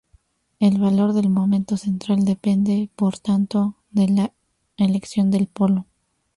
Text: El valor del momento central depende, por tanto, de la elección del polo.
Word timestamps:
El 0.59 0.79
valor 0.79 1.13
del 1.13 1.29
momento 1.29 1.77
central 1.77 2.25
depende, 2.25 2.89
por 2.95 3.19
tanto, 3.19 3.77
de 3.91 4.07
la 4.09 4.33
elección 4.77 5.29
del 5.29 5.45
polo. 5.45 5.85